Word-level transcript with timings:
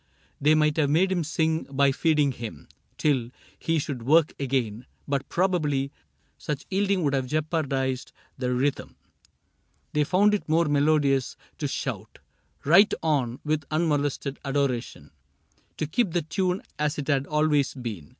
They 0.41 0.55
might 0.55 0.77
have 0.77 0.89
made 0.89 1.11
him 1.11 1.23
sing 1.23 1.65
by 1.65 1.91
feeding 1.91 2.31
him 2.31 2.67
Till 2.97 3.29
he 3.59 3.77
should 3.77 4.01
work 4.01 4.33
again, 4.39 4.87
but 5.07 5.29
probably 5.29 5.91
Such 6.39 6.65
yielding 6.71 7.03
would 7.03 7.13
have 7.13 7.27
jeopardized 7.27 8.11
the 8.35 8.51
rhythm; 8.51 8.95
They 9.93 10.03
found 10.03 10.33
it 10.33 10.49
more 10.49 10.65
melodious 10.65 11.37
to 11.59 11.67
shout 11.67 12.17
Right 12.65 12.91
on, 13.03 13.41
with 13.45 13.63
unmolested 13.69 14.39
adoration, 14.43 15.11
To 15.77 15.85
keep 15.85 16.13
the 16.13 16.23
tune 16.23 16.63
as 16.79 16.97
it 16.97 17.07
had 17.07 17.27
always 17.27 17.75
been. 17.75 18.09